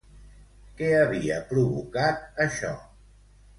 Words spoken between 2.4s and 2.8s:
això?